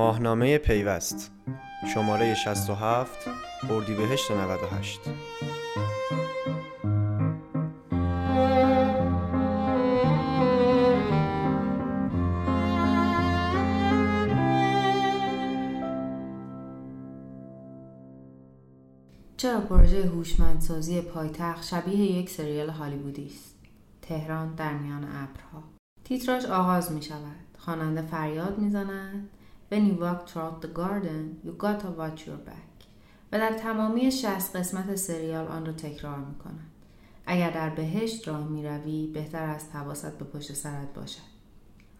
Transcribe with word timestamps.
ماهنامه 0.00 0.58
پیوست. 0.58 1.30
شماره 1.94 2.34
67 2.34 3.28
اردیبهشت 3.70 4.30
98 4.30 5.00
چرا 19.36 19.60
پروژه 19.60 20.02
هوشمندسازی 20.02 21.00
پایتخت 21.00 21.64
شبیه 21.64 21.96
یک 21.96 22.30
سریال 22.30 22.70
هالیوودی 22.70 23.26
است؟ 23.26 23.54
تهران 24.02 24.54
در 24.54 24.72
میان 24.72 25.04
ابرها. 25.04 25.62
تیتراژ 26.04 26.44
آغاز 26.44 26.92
می 26.92 27.02
شود 27.02 27.58
خواننده 27.58 28.02
فریاد 28.02 28.58
می‌زند. 28.58 29.28
When 29.70 29.86
you 29.86 29.94
walk 29.94 30.28
throughout 30.28 30.60
the 30.62 30.72
garden 30.80 31.40
you 31.44 31.52
gotta 31.52 31.90
watch 31.90 32.26
your 32.26 32.40
back. 32.48 32.70
و 33.32 33.38
در 33.38 33.52
تمامی 33.52 34.10
60 34.10 34.56
قسمت 34.56 34.94
سریال 34.96 35.48
آن 35.48 35.66
را 35.66 35.72
تکرار 35.72 36.18
می 36.18 36.34
کند 36.34 36.70
اگر 37.26 37.50
در 37.50 37.70
بهشت 37.70 38.28
راه 38.28 38.48
می 38.48 38.66
روی 38.66 39.06
بهتر 39.06 39.42
است 39.42 39.76
حواست 39.76 40.18
به 40.18 40.24
پشت 40.24 40.52
سرت 40.52 40.94
باشد. 40.94 41.22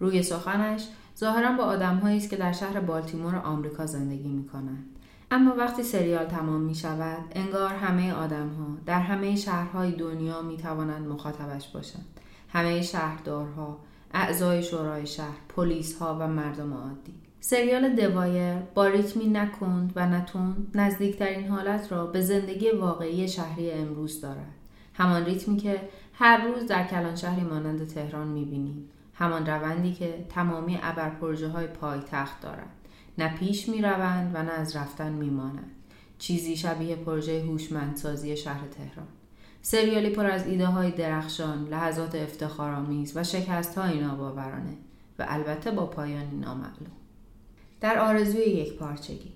روی 0.00 0.22
سخنش 0.22 0.88
ظاهرا 1.18 1.52
با 1.52 1.64
آدمهایی 1.64 2.16
است 2.16 2.30
که 2.30 2.36
در 2.36 2.52
شهر 2.52 2.80
بالتیمور 2.80 3.36
آمریکا 3.36 3.86
زندگی 3.86 4.28
می 4.28 4.48
کنند 4.48 4.86
اما 5.30 5.54
وقتی 5.54 5.82
سریال 5.82 6.26
تمام 6.26 6.60
می 6.60 6.74
شود 6.74 7.24
انگار 7.32 7.74
همه 7.74 8.12
آدم 8.12 8.48
ها 8.48 8.66
در 8.86 9.00
همه 9.00 9.36
شهرهای 9.36 9.92
دنیا 9.92 10.42
می 10.42 10.56
توانند 10.56 11.08
مخاطبش 11.08 11.68
باشند. 11.68 12.20
همه 12.48 12.82
شهردارها 12.82 13.78
اعضای 14.14 14.62
شورای 14.62 15.06
شهر 15.06 15.38
پلیس 15.48 15.98
ها 15.98 16.16
و 16.20 16.28
مردم 16.28 16.74
عادی. 16.74 17.29
سریال 17.42 17.88
دوایر 17.88 18.54
با 18.74 18.86
ریتمی 18.86 19.28
نکند 19.28 19.92
و 19.96 20.06
نتوند 20.06 20.70
نزدیکترین 20.74 21.48
حالت 21.48 21.92
را 21.92 22.06
به 22.06 22.20
زندگی 22.20 22.70
واقعی 22.70 23.28
شهری 23.28 23.70
امروز 23.70 24.20
دارد 24.20 24.54
همان 24.94 25.24
ریتمی 25.24 25.56
که 25.56 25.80
هر 26.14 26.44
روز 26.46 26.66
در 26.66 26.86
کلان 26.86 27.16
شهری 27.16 27.42
مانند 27.42 27.86
تهران 27.86 28.28
می‌بینیم 28.28 28.88
همان 29.14 29.46
روندی 29.46 29.92
که 29.92 30.24
تمامی 30.28 30.78
ابر 30.82 31.10
پروژه 31.10 31.48
های 31.48 31.66
پایتخت 31.66 32.40
دارد 32.40 32.70
نه 33.18 33.36
پیش 33.36 33.68
می 33.68 33.82
روند 33.82 34.30
و 34.34 34.42
نه 34.42 34.52
از 34.52 34.76
رفتن 34.76 35.12
می 35.12 35.30
مانند. 35.30 35.70
چیزی 36.18 36.56
شبیه 36.56 36.96
پروژه 36.96 37.42
هوشمندسازی 37.42 38.36
شهر 38.36 38.66
تهران. 38.66 39.08
سریالی 39.62 40.10
پر 40.10 40.26
از 40.26 40.46
ایده 40.46 40.66
های 40.66 40.90
درخشان، 40.90 41.68
لحظات 41.68 42.14
افتخارآمیز 42.14 43.16
و 43.16 43.24
شکست 43.24 43.78
های 43.78 44.00
ناباورانه 44.00 44.76
و 45.18 45.26
البته 45.28 45.70
با 45.70 45.86
پایانی 45.86 46.36
نامعلوم. 46.36 46.99
در 47.80 47.98
آرزوی 47.98 48.44
یک 48.44 48.72
پارچگی. 48.74 49.32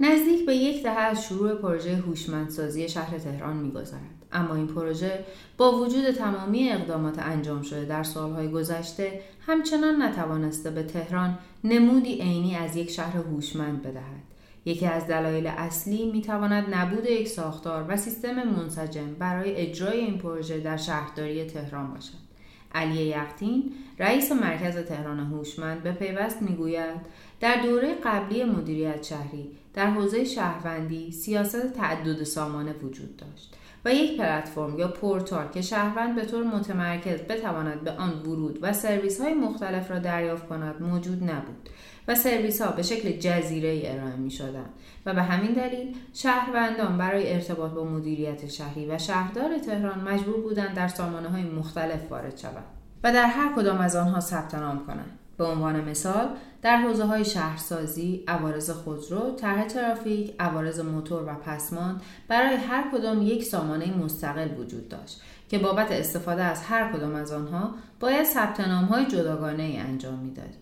نزدیک 0.00 0.46
به 0.46 0.56
یک 0.56 0.82
دهه 0.82 0.98
از 0.98 1.24
شروع 1.24 1.54
پروژه 1.54 1.96
هوشمندسازی 1.96 2.88
شهر 2.88 3.18
تهران 3.18 3.56
میگذرد. 3.56 4.24
اما 4.32 4.54
این 4.54 4.66
پروژه 4.66 5.24
با 5.56 5.72
وجود 5.72 6.10
تمامی 6.10 6.70
اقدامات 6.70 7.18
انجام 7.18 7.62
شده 7.62 7.84
در 7.84 8.02
سالهای 8.02 8.50
گذشته 8.50 9.20
همچنان 9.46 10.02
نتوانسته 10.02 10.70
به 10.70 10.82
تهران 10.82 11.38
نمودی 11.64 12.14
عینی 12.14 12.56
از 12.56 12.76
یک 12.76 12.90
شهر 12.90 13.16
هوشمند 13.16 13.82
بدهد. 13.82 14.22
یکی 14.64 14.86
از 14.86 15.06
دلایل 15.06 15.46
اصلی 15.46 16.12
می‌تواند 16.12 16.74
نبود 16.74 17.06
یک 17.06 17.28
ساختار 17.28 17.84
و 17.88 17.96
سیستم 17.96 18.42
منسجم 18.42 19.14
برای 19.18 19.56
اجرای 19.56 19.98
این 19.98 20.18
پروژه 20.18 20.60
در 20.60 20.76
شهرداری 20.76 21.44
تهران 21.44 21.94
باشد. 21.94 22.31
علی 22.74 23.02
یختین 23.02 23.72
رئیس 23.98 24.32
مرکز 24.32 24.76
تهران 24.76 25.20
هوشمند 25.20 25.82
به 25.82 25.92
پیوست 25.92 26.42
می‌گوید 26.42 27.00
در 27.40 27.62
دوره 27.62 27.94
قبلی 28.04 28.44
مدیریت 28.44 29.02
شهری 29.02 29.50
در 29.74 29.86
حوزه 29.86 30.24
شهروندی 30.24 31.12
سیاست 31.12 31.72
تعدد 31.72 32.22
سامانه 32.22 32.72
وجود 32.72 33.16
داشت 33.16 33.54
و 33.84 33.94
یک 33.94 34.20
پلتفرم 34.20 34.78
یا 34.78 34.88
پورتال 34.88 35.48
که 35.48 35.62
شهروند 35.62 36.16
به 36.16 36.24
طور 36.24 36.44
متمرکز 36.44 37.20
بتواند 37.20 37.80
به 37.80 37.90
آن 37.90 38.22
ورود 38.22 38.58
و 38.62 38.72
سرویس 38.72 39.20
های 39.20 39.34
مختلف 39.34 39.90
را 39.90 39.98
دریافت 39.98 40.48
کند 40.48 40.82
موجود 40.82 41.24
نبود. 41.24 41.68
و 42.08 42.14
سرویس 42.14 42.62
ها 42.62 42.70
به 42.70 42.82
شکل 42.82 43.12
جزیره 43.18 43.82
ارائه 43.84 44.16
می 44.16 44.30
شدن 44.30 44.66
و 45.06 45.14
به 45.14 45.22
همین 45.22 45.52
دلیل 45.52 45.96
شهروندان 46.14 46.98
برای 46.98 47.32
ارتباط 47.32 47.70
با 47.70 47.84
مدیریت 47.84 48.48
شهری 48.48 48.86
و 48.86 48.98
شهردار 48.98 49.58
تهران 49.58 50.00
مجبور 50.00 50.40
بودند 50.40 50.76
در 50.76 50.88
سامانه 50.88 51.28
های 51.28 51.42
مختلف 51.42 52.10
وارد 52.10 52.38
شوند 52.38 52.64
و 53.04 53.12
در 53.12 53.26
هر 53.26 53.52
کدام 53.56 53.78
از 53.78 53.96
آنها 53.96 54.20
ثبت 54.20 54.54
نام 54.54 54.86
کنند 54.86 55.18
به 55.38 55.44
عنوان 55.44 55.90
مثال 55.90 56.28
در 56.62 56.76
حوزه 56.76 57.04
های 57.04 57.24
شهرسازی، 57.24 58.24
عوارض 58.28 58.70
خودرو، 58.70 59.30
طرح 59.30 59.66
ترافیک، 59.66 60.34
عوارض 60.40 60.80
موتور 60.80 61.22
و 61.22 61.34
پسمان 61.34 62.00
برای 62.28 62.54
هر 62.54 62.84
کدام 62.92 63.22
یک 63.22 63.44
سامانه 63.44 63.96
مستقل 63.96 64.48
وجود 64.58 64.88
داشت 64.88 65.20
که 65.48 65.58
بابت 65.58 65.92
استفاده 65.92 66.42
از 66.42 66.62
هر 66.62 66.92
کدام 66.92 67.14
از 67.14 67.32
آنها 67.32 67.74
باید 68.00 68.24
ثبت 68.24 68.60
نام 68.60 68.84
های 68.84 69.06
جداگانه 69.06 69.62
ای 69.62 69.76
انجام 69.76 70.18
می‌داد. 70.18 70.61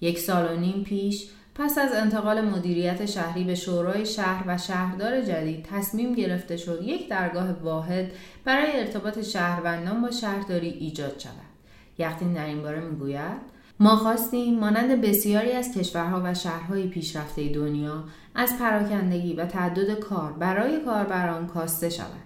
یک 0.00 0.18
سال 0.18 0.52
و 0.52 0.60
نیم 0.60 0.84
پیش 0.84 1.28
پس 1.54 1.78
از 1.78 1.92
انتقال 1.92 2.40
مدیریت 2.40 3.06
شهری 3.06 3.44
به 3.44 3.54
شورای 3.54 4.06
شهر 4.06 4.44
و 4.46 4.58
شهردار 4.58 5.20
جدید 5.20 5.66
تصمیم 5.70 6.14
گرفته 6.14 6.56
شد 6.56 6.82
یک 6.82 7.08
درگاه 7.08 7.52
واحد 7.52 8.12
برای 8.44 8.80
ارتباط 8.80 9.20
شهروندان 9.20 10.02
با 10.02 10.10
شهرداری 10.10 10.68
ایجاد 10.68 11.18
شود. 11.18 11.56
یختین 11.98 12.32
در 12.32 12.46
این 12.46 12.62
باره 12.62 12.80
می‌گوید 12.80 13.56
ما 13.80 13.96
خواستیم 13.96 14.58
مانند 14.58 15.00
بسیاری 15.00 15.52
از 15.52 15.72
کشورها 15.72 16.20
و 16.24 16.34
شهرهای 16.34 16.88
پیشرفته 16.88 17.48
دنیا 17.48 18.04
از 18.34 18.58
پراکندگی 18.58 19.34
و 19.34 19.46
تعدد 19.46 19.98
کار 19.98 20.32
برای 20.32 20.80
کاربران 20.84 21.46
کاسته 21.46 21.90
شود 21.90 22.25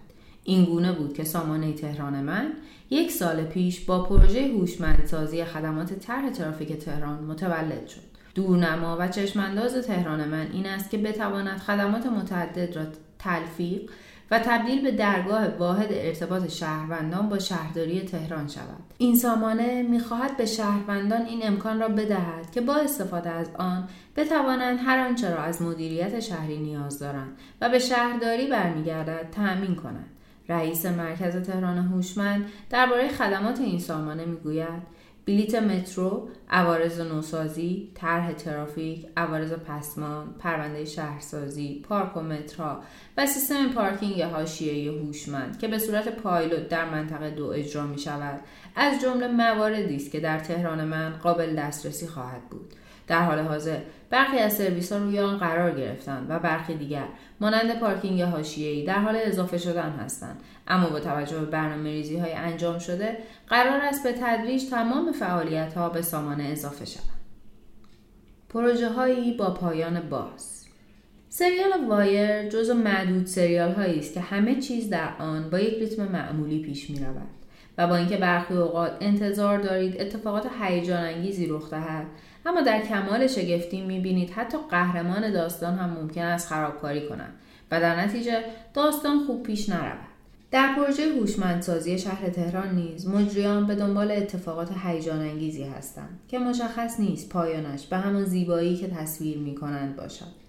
این 0.50 0.64
گونه 0.64 0.92
بود 0.92 1.14
که 1.14 1.24
سامانه 1.24 1.72
تهران 1.72 2.20
من 2.20 2.52
یک 2.90 3.10
سال 3.10 3.44
پیش 3.44 3.80
با 3.80 4.02
پروژه 4.02 4.48
هوشمندسازی 4.48 5.44
خدمات 5.44 5.92
طرح 5.92 6.30
ترافیک 6.30 6.72
تهران 6.72 7.24
متولد 7.24 7.86
شد. 7.86 8.00
دورنما 8.34 8.96
و 9.00 9.08
چشمانداز 9.08 9.74
تهران 9.74 10.28
من 10.28 10.46
این 10.52 10.66
است 10.66 10.90
که 10.90 10.98
بتواند 10.98 11.58
خدمات 11.58 12.06
متعدد 12.06 12.76
را 12.76 12.82
تلفیق 13.18 13.90
و 14.30 14.38
تبدیل 14.38 14.82
به 14.82 14.90
درگاه 14.90 15.48
واحد 15.48 15.88
ارتباط 15.90 16.48
شهروندان 16.48 17.28
با 17.28 17.38
شهرداری 17.38 18.00
تهران 18.00 18.48
شود. 18.48 18.84
این 18.98 19.16
سامانه 19.16 19.82
می‌خواهد 19.82 20.36
به 20.36 20.46
شهروندان 20.46 21.22
این 21.22 21.46
امکان 21.46 21.80
را 21.80 21.88
بدهد 21.88 22.50
که 22.52 22.60
با 22.60 22.74
استفاده 22.74 23.30
از 23.30 23.50
آن 23.58 23.88
بتوانند 24.16 24.78
هر 24.84 25.06
آنچه 25.08 25.30
را 25.30 25.42
از 25.42 25.62
مدیریت 25.62 26.20
شهری 26.20 26.58
نیاز 26.58 26.98
دارند 26.98 27.36
و 27.60 27.68
به 27.68 27.78
شهرداری 27.78 28.46
برمیگردد 28.46 29.30
تأمین 29.30 29.74
کنند. 29.74 30.10
رئیس 30.50 30.86
مرکز 30.86 31.36
تهران 31.36 31.78
هوشمند 31.78 32.44
درباره 32.70 33.08
خدمات 33.08 33.60
این 33.60 33.78
سامانه 33.78 34.24
می‌گوید 34.24 35.00
بلیت 35.26 35.54
مترو، 35.54 36.28
عوارض 36.50 37.00
نوسازی، 37.00 37.90
طرح 37.94 38.32
ترافیک، 38.32 39.06
عوارض 39.16 39.52
پسمان، 39.52 40.34
پرونده 40.38 40.84
شهرسازی، 40.84 41.84
پارک 41.88 42.16
و 42.16 42.20
مترها 42.20 42.80
و 43.16 43.26
سیستم 43.26 43.68
پارکینگ 43.68 44.22
حاشیه‌ای 44.22 44.88
هوشمند 44.88 45.58
که 45.58 45.68
به 45.68 45.78
صورت 45.78 46.08
پایلوت 46.08 46.68
در 46.68 46.90
منطقه 46.90 47.30
دو 47.30 47.46
اجرا 47.46 47.86
می 47.86 47.98
شود 47.98 48.40
از 48.76 49.00
جمله 49.02 49.28
مواردی 49.28 49.96
است 49.96 50.10
که 50.10 50.20
در 50.20 50.38
تهران 50.38 50.84
من 50.84 51.10
قابل 51.10 51.56
دسترسی 51.56 52.06
خواهد 52.06 52.42
بود. 52.50 52.74
در 53.10 53.24
حال 53.24 53.38
حاضر. 53.38 53.78
برخی 54.10 54.38
از 54.38 54.52
سرویس 54.52 54.92
ها 54.92 54.98
روی 54.98 55.18
آن 55.18 55.38
قرار 55.38 55.70
گرفتند 55.70 56.26
و 56.28 56.38
برخی 56.38 56.74
دیگر 56.74 57.04
مانند 57.40 57.80
پارکینگ 57.80 58.22
حاشیه‌ای 58.22 58.84
در 58.84 58.98
حال 58.98 59.16
اضافه 59.16 59.58
شدن 59.58 59.90
هستند. 59.90 60.40
اما 60.68 60.90
با 60.90 61.00
توجه 61.00 61.38
به 61.40 61.46
برنامه 61.46 61.90
ریزی 61.90 62.18
های 62.18 62.32
انجام 62.32 62.78
شده 62.78 63.18
قرار 63.48 63.80
است 63.80 64.04
به 64.04 64.12
تدریج 64.12 64.70
تمام 64.70 65.12
فعالیت 65.12 65.74
ها 65.74 65.88
به 65.88 66.02
سامانه 66.02 66.44
اضافه 66.44 66.84
شوند. 66.84 67.20
پروژه 68.48 68.88
هایی 68.88 69.36
با 69.36 69.50
پایان 69.50 70.00
باز. 70.00 70.64
سریال 71.28 71.86
وایر 71.88 72.48
جزو 72.48 72.74
معدود 72.74 73.26
سریال 73.26 73.72
هایی 73.72 73.98
است 73.98 74.14
که 74.14 74.20
همه 74.20 74.60
چیز 74.60 74.90
در 74.90 75.08
آن 75.18 75.50
با 75.50 75.58
یک 75.58 75.78
ریتم 75.78 76.02
معمولی 76.02 76.62
پیش 76.62 76.90
می 76.90 76.98
رود 76.98 77.28
و 77.78 77.86
با 77.86 77.96
اینکه 77.96 78.16
برخی 78.16 78.54
اوقات 78.54 78.92
انتظار 79.00 79.58
دارید 79.58 80.00
اتفاقات 80.00 80.46
هیجان 80.60 81.04
انگیزی 81.04 81.46
رخ 81.46 81.70
دهد 81.70 82.06
اما 82.46 82.60
در 82.60 82.80
کمال 82.80 83.26
شگفتی 83.26 83.80
می‌بینید 83.80 84.30
حتی 84.30 84.58
قهرمان 84.70 85.32
داستان 85.32 85.74
هم 85.74 85.90
ممکن 85.90 86.22
است 86.22 86.48
خرابکاری 86.48 87.08
کنند 87.08 87.34
و 87.70 87.80
در 87.80 88.00
نتیجه 88.00 88.44
داستان 88.74 89.24
خوب 89.26 89.42
پیش 89.42 89.68
نرود. 89.68 90.10
در 90.50 90.74
پروژه 90.76 91.02
هوشمندسازی 91.02 91.98
شهر 91.98 92.28
تهران 92.28 92.74
نیز 92.74 93.08
مجریان 93.08 93.66
به 93.66 93.74
دنبال 93.74 94.10
اتفاقات 94.10 94.68
هیجان 94.84 95.20
انگیزی 95.20 95.64
هستند 95.64 96.20
که 96.28 96.38
مشخص 96.38 97.00
نیست 97.00 97.28
پایانش 97.28 97.86
به 97.86 97.96
همان 97.96 98.24
زیبایی 98.24 98.76
که 98.76 98.88
تصویر 98.88 99.38
می 99.38 99.54
کنند 99.54 99.96
باشد. 99.96 100.39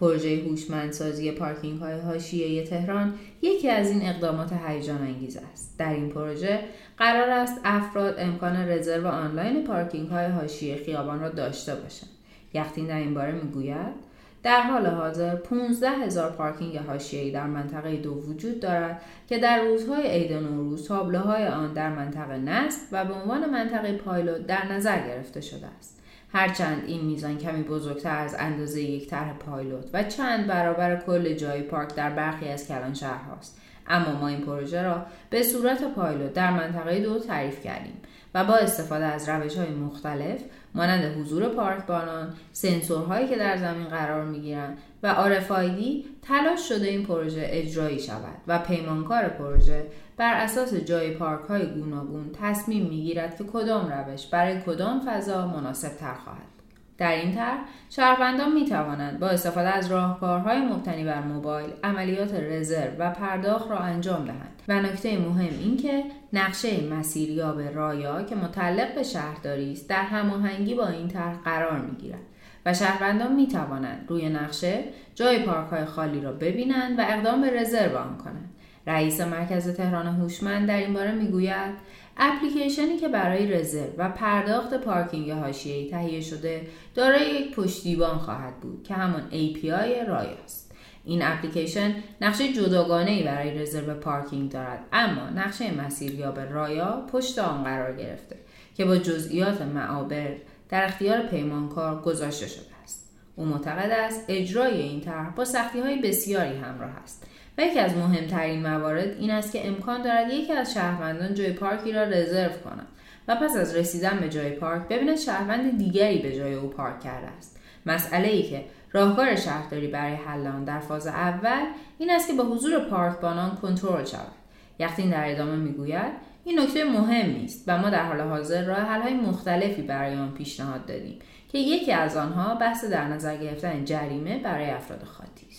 پروژه 0.00 0.36
هوشمندسازی 0.36 1.32
پارکینگ 1.32 1.80
های 1.80 2.00
حاشیه 2.00 2.64
تهران 2.64 3.14
یکی 3.42 3.68
از 3.68 3.90
این 3.90 4.02
اقدامات 4.02 4.52
هیجان 4.52 5.02
انگیز 5.02 5.38
است. 5.52 5.78
در 5.78 5.92
این 5.92 6.08
پروژه 6.08 6.60
قرار 6.98 7.30
است 7.30 7.60
افراد 7.64 8.14
امکان 8.18 8.56
رزرو 8.56 9.06
آنلاین 9.06 9.64
پارکینگ 9.64 10.08
های 10.08 10.26
حاشیه 10.26 10.76
خیابان 10.76 11.20
را 11.20 11.28
داشته 11.28 11.74
باشند. 11.74 12.10
یختین 12.54 12.86
در 12.86 12.96
این 12.96 13.14
باره 13.14 13.32
می‌گوید 13.32 14.10
در 14.42 14.60
حال 14.60 14.86
حاضر 14.86 15.34
15 15.34 15.90
هزار 15.90 16.30
پارکینگ 16.30 16.76
حاشیه‌ای 16.76 17.30
در 17.30 17.46
منطقه 17.46 17.96
دو 17.96 18.14
وجود 18.14 18.60
دارد 18.60 19.02
که 19.28 19.38
در 19.38 19.64
روزهای 19.64 20.06
عید 20.06 20.32
نوروز 20.32 20.88
تابلوهای 20.88 21.46
آن 21.46 21.72
در 21.72 21.90
منطقه 21.90 22.38
نصب 22.38 22.80
و 22.92 23.04
به 23.04 23.14
عنوان 23.14 23.50
منطقه 23.50 23.92
پایلوت 23.92 24.46
در 24.46 24.72
نظر 24.72 25.06
گرفته 25.08 25.40
شده 25.40 25.66
است. 25.78 25.99
هرچند 26.32 26.82
این 26.86 27.04
میزان 27.04 27.38
کمی 27.38 27.62
بزرگتر 27.62 28.18
از 28.18 28.36
اندازه 28.38 28.82
یک 28.82 29.08
طرح 29.08 29.32
پایلوت 29.32 29.90
و 29.92 30.02
چند 30.02 30.46
برابر 30.46 30.96
کل 30.96 31.34
جای 31.34 31.62
پارک 31.62 31.94
در 31.94 32.10
برخی 32.10 32.48
از 32.48 32.68
کلان 32.68 32.94
شهرهاست. 32.94 33.60
اما 33.86 34.12
ما 34.12 34.28
این 34.28 34.40
پروژه 34.40 34.82
را 34.82 35.06
به 35.30 35.42
صورت 35.42 35.94
پایلوت 35.94 36.32
در 36.32 36.50
منطقه 36.50 37.00
دو 37.00 37.18
تعریف 37.18 37.64
کردیم 37.64 37.96
و 38.34 38.44
با 38.44 38.54
استفاده 38.54 39.04
از 39.04 39.28
روش 39.28 39.56
های 39.56 39.70
مختلف 39.70 40.40
مانند 40.74 41.18
حضور 41.18 41.48
پارکبانان، 41.48 42.34
سنسورهایی 42.52 43.28
که 43.28 43.36
در 43.36 43.56
زمین 43.56 43.86
قرار 43.86 44.24
می‌گیرند 44.24 44.78
و 45.02 45.06
آرفایدی 45.06 46.04
تلاش 46.22 46.68
شده 46.68 46.86
این 46.86 47.06
پروژه 47.06 47.42
اجرایی 47.44 47.98
شود 47.98 48.36
و 48.46 48.58
پیمانکار 48.58 49.28
پروژه 49.28 49.86
بر 50.20 50.34
اساس 50.34 50.74
جای 50.74 51.10
پارک 51.10 51.44
های 51.48 51.66
گوناگون 51.66 52.30
تصمیم 52.42 52.86
می‌گیرد 52.86 53.36
که 53.38 53.44
کدام 53.44 53.92
روش 53.92 54.26
برای 54.26 54.60
کدام 54.60 55.00
فضا 55.06 55.46
مناسب 55.46 55.96
تر 55.96 56.14
خواهد. 56.14 56.50
در 56.98 57.12
این 57.12 57.34
طرح 57.34 57.58
شهروندان 57.90 58.52
می 58.52 58.64
توانند 58.64 59.20
با 59.20 59.28
استفاده 59.28 59.68
از 59.68 59.90
راهکارهای 59.90 60.60
مبتنی 60.60 61.04
بر 61.04 61.22
موبایل 61.22 61.70
عملیات 61.84 62.34
رزرو 62.34 62.90
و 62.98 63.10
پرداخت 63.10 63.70
را 63.70 63.78
انجام 63.78 64.24
دهند. 64.24 64.62
و 64.68 64.82
نکته 64.82 65.18
مهم 65.18 65.58
این 65.60 65.76
که 65.76 66.04
نقشه 66.32 66.86
مسیریاب 66.86 67.60
رایا 67.60 68.22
که 68.22 68.36
متعلق 68.36 68.94
به 68.94 69.02
شهرداری 69.02 69.72
است 69.72 69.88
در 69.88 70.02
هماهنگی 70.02 70.74
با 70.74 70.88
این 70.88 71.08
طرح 71.08 71.42
قرار 71.44 71.80
می 71.80 71.96
گیرد 71.96 72.22
و 72.66 72.74
شهروندان 72.74 73.34
می 73.34 73.48
توانند 73.48 74.06
روی 74.08 74.28
نقشه 74.28 74.84
جای 75.14 75.38
پارک 75.38 75.68
های 75.70 75.84
خالی 75.84 76.20
را 76.20 76.32
ببینند 76.32 76.98
و 76.98 77.02
اقدام 77.08 77.40
به 77.40 77.60
رزرو 77.60 77.98
آن 77.98 78.18
کنند. 78.18 78.50
رئیس 78.86 79.20
مرکز 79.20 79.68
تهران 79.68 80.06
هوشمند 80.06 80.68
در 80.68 80.76
این 80.76 80.94
باره 80.94 81.12
می‌گوید 81.12 81.74
اپلیکیشنی 82.16 82.96
که 82.96 83.08
برای 83.08 83.46
رزرو 83.46 83.92
و 83.98 84.08
پرداخت 84.08 84.74
پارکینگ 84.74 85.30
حاشیه‌ای 85.30 85.90
تهیه 85.90 86.20
شده 86.20 86.66
دارای 86.94 87.30
یک 87.30 87.54
پشتیبان 87.54 88.18
خواهد 88.18 88.60
بود 88.60 88.84
که 88.84 88.94
همان 88.94 89.22
API 89.30 90.08
رای 90.08 90.28
است. 90.44 90.70
این 91.04 91.22
اپلیکیشن 91.22 91.94
نقشه 92.20 92.52
جداگانه 92.52 93.10
ای 93.10 93.22
برای 93.22 93.58
رزرو 93.58 93.94
پارکینگ 93.94 94.50
دارد 94.52 94.80
اما 94.92 95.30
نقشه 95.30 95.74
مسیریاب 95.74 96.40
رایا 96.40 97.06
پشت 97.12 97.38
آن 97.38 97.64
قرار 97.64 97.96
گرفته 97.96 98.36
که 98.76 98.84
با 98.84 98.96
جزئیات 98.96 99.62
معابر 99.62 100.36
در 100.68 100.84
اختیار 100.84 101.22
پیمانکار 101.22 102.02
گذاشته 102.02 102.46
شده 102.46 102.74
است 102.84 103.10
او 103.36 103.44
معتقد 103.44 103.90
است 103.90 104.24
اجرای 104.28 104.82
این 104.82 105.00
طرح 105.00 105.30
با 105.30 105.44
سختی 105.44 105.80
های 105.80 106.02
بسیاری 106.02 106.56
همراه 106.56 106.96
است 107.02 107.26
یکی 107.60 107.78
از 107.78 107.96
مهمترین 107.96 108.62
موارد 108.62 109.16
این 109.18 109.30
است 109.30 109.52
که 109.52 109.68
امکان 109.68 110.02
دارد 110.02 110.32
یکی 110.32 110.52
از 110.52 110.74
شهروندان 110.74 111.34
جای 111.34 111.52
پارکی 111.52 111.92
را 111.92 112.02
رزرو 112.02 112.52
کند 112.64 112.86
و 113.28 113.36
پس 113.36 113.56
از 113.56 113.76
رسیدن 113.76 114.18
به 114.20 114.28
جای 114.28 114.50
پارک 114.50 114.88
ببیند 114.88 115.16
شهروند 115.16 115.78
دیگری 115.78 116.18
به 116.18 116.36
جای 116.36 116.54
او 116.54 116.68
پارک 116.68 117.00
کرده 117.00 117.26
است. 117.26 117.60
مسئله 117.86 118.28
ای 118.28 118.42
که 118.42 118.64
راهکار 118.92 119.36
شهرداری 119.36 119.86
برای 119.86 120.14
حل 120.14 120.46
آن 120.46 120.64
در 120.64 120.80
فاز 120.80 121.06
اول 121.06 121.64
این 121.98 122.10
است 122.10 122.28
که 122.28 122.34
با 122.34 122.44
حضور 122.44 122.78
پارکبانان 122.78 123.56
کنترل 123.56 124.04
شود. 124.04 124.32
یختین 124.78 125.10
در 125.10 125.30
ادامه 125.30 125.56
می‌گوید 125.56 126.12
این 126.44 126.60
نکته 126.60 126.84
مهمی 126.84 127.44
است 127.44 127.64
و 127.66 127.78
ما 127.78 127.90
در 127.90 128.04
حال 128.04 128.20
حاضر 128.20 128.64
راه 128.64 128.78
حل‌های 128.78 129.14
مختلفی 129.14 129.82
برای 129.82 130.14
آن 130.14 130.34
پیشنهاد 130.34 130.86
دادیم 130.86 131.18
که 131.52 131.58
یکی 131.58 131.92
از 131.92 132.16
آنها 132.16 132.54
بحث 132.54 132.84
در 132.84 133.08
نظر 133.08 133.36
گرفتن 133.36 133.84
جریمه 133.84 134.38
برای 134.38 134.70
افراد 134.70 135.02
خاطی. 135.02 135.49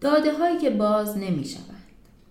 داده 0.00 0.32
هایی 0.32 0.58
که 0.58 0.70
باز 0.70 1.18
نمی 1.18 1.44
شوند. 1.44 1.76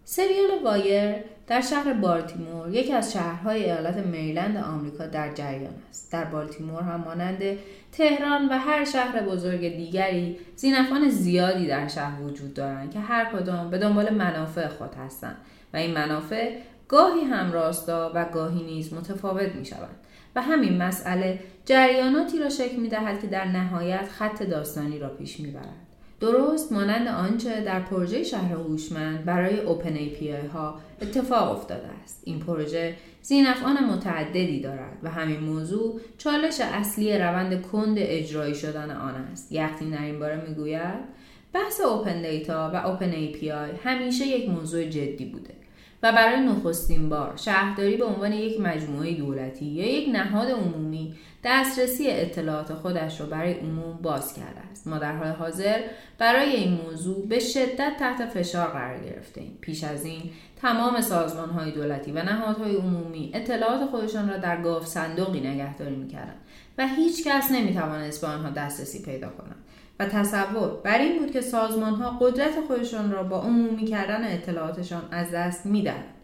سریال 0.04 0.64
وایر 0.64 1.16
در 1.48 1.62
شهر 1.62 1.94
بالتیمور 1.94 2.70
یکی 2.70 2.94
از 2.94 3.14
شهرهای 3.14 3.64
ایالت 3.64 3.98
مریلند 3.98 4.58
آمریکا 4.58 5.06
در 5.06 5.34
جریان 5.34 5.74
است 5.90 6.12
در 6.12 6.26
بالتیمور 6.26 6.82
هم 6.82 7.02
مانند 7.02 7.58
تهران 7.92 8.50
و 8.50 8.58
هر 8.58 8.86
شهر 8.86 9.22
بزرگ 9.22 9.78
دیگری 9.78 10.38
زینفان 10.56 11.10
زیادی 11.10 11.68
در 11.68 11.88
شهر 11.88 12.22
وجود 12.22 12.54
دارند 12.54 12.92
که 12.92 13.00
هر 13.00 13.26
کدام 13.26 13.70
به 13.70 13.78
دنبال 13.78 14.14
منافع 14.14 14.68
خود 14.68 14.94
هستند 15.06 15.38
و 15.74 15.78
این 15.78 15.94
منافع 15.94 16.58
گاهی 16.88 17.22
هم 17.22 17.52
راستا 17.52 18.12
و 18.16 18.26
گاهی 18.26 18.64
نیز 18.64 18.94
متفاوت 18.94 19.56
می 19.56 19.66
شوند 19.66 19.96
و 20.36 20.42
همین 20.42 20.78
مسئله 20.78 21.40
جریاناتی 21.66 22.40
را 22.40 22.50
شکل 22.50 22.76
می 22.76 22.90
دهد 22.90 23.22
که 23.22 23.28
در 23.28 23.46
نهایت 23.46 24.08
خط 24.08 24.44
داستانی 24.44 25.00
را 25.00 25.10
پیش 25.10 25.40
می 25.40 25.52
برد. 25.52 25.85
درست 26.20 26.72
مانند 26.72 27.08
آنچه 27.08 27.62
در 27.62 27.80
پروژه 27.80 28.24
شهر 28.24 28.54
هوشمند 28.54 29.26
برای 29.26 29.60
اوپن 29.60 29.96
ای 29.96 30.32
ها 30.54 30.80
اتفاق 31.02 31.52
افتاده 31.52 31.88
است. 32.04 32.22
این 32.24 32.40
پروژه 32.40 32.96
زینفعان 33.22 33.84
متعددی 33.84 34.60
دارد 34.60 34.98
و 35.04 35.10
همین 35.10 35.40
موضوع 35.40 36.02
چالش 36.18 36.62
اصلی 36.62 37.18
روند 37.18 37.62
کند 37.62 37.96
اجرایی 38.00 38.56
شدن 38.56 38.92
آن 38.92 39.16
است. 39.16 39.52
یقین 39.52 39.90
در 39.90 40.02
این 40.02 40.20
باره 40.20 40.50
می‌گوید 40.50 41.16
بحث 41.54 41.82
اوپن 41.82 42.22
دیتا 42.22 42.72
و 42.74 42.76
اوپن 42.76 43.10
ای 43.10 43.52
همیشه 43.84 44.28
یک 44.28 44.50
موضوع 44.50 44.84
جدی 44.84 45.26
بوده. 45.26 45.65
و 46.06 46.12
برای 46.12 46.42
نخستین 46.42 47.10
بار 47.10 47.34
شهرداری 47.36 47.98
به 47.98 48.06
عنوان 48.06 48.34
یک 48.34 48.62
مجموعه 48.62 49.14
دولتی 49.14 49.66
یا 49.66 49.86
یک 49.86 50.10
نهاد 50.10 50.52
عمومی 50.52 51.16
دسترسی 51.44 52.08
اطلاعات 52.10 52.74
خودش 52.74 53.22
را 53.22 53.26
برای 53.26 53.54
عموم 53.54 54.00
باز 54.02 54.34
کرده 54.34 54.60
است. 54.72 54.88
ما 54.88 54.98
در 54.98 55.18
حال 55.18 55.28
حاضر 55.28 55.82
برای 56.18 56.50
این 56.50 56.82
موضوع 56.82 57.28
به 57.28 57.40
شدت 57.40 57.94
تحت 58.00 58.26
فشار 58.26 58.68
قرار 58.68 59.00
گرفتیم 59.00 59.58
پیش 59.62 59.84
از 59.84 60.06
این 60.06 60.22
تمام 60.62 61.02
سازمان 61.02 61.50
های 61.50 61.72
دولتی 61.72 62.12
و 62.12 62.24
نهادهای 62.24 62.76
عمومی 62.76 63.32
اطلاعات 63.34 63.90
خودشان 63.90 64.30
را 64.30 64.38
در 64.38 64.62
گاف 64.62 64.88
صندوقی 64.88 65.40
نگهداری 65.40 65.96
می‌کردند 65.96 66.42
و 66.78 66.88
هیچ 66.88 67.28
کس 67.28 67.52
نمی‌توانست 67.52 68.22
به 68.22 68.28
آنها 68.28 68.50
دسترسی 68.50 69.04
پیدا 69.04 69.30
کند. 69.30 69.56
و 70.00 70.06
تصور 70.06 70.82
بر 70.84 70.98
این 70.98 71.20
بود 71.20 71.32
که 71.32 71.42
سازمان 71.42 71.94
ها 71.94 72.18
قدرت 72.22 72.62
خودشان 72.68 73.12
را 73.12 73.24
با 73.24 73.42
عمومی 73.42 73.86
کردن 73.86 74.34
اطلاعاتشان 74.34 75.02
از 75.12 75.32
دست 75.32 75.66
می‌دهند. 75.66 76.16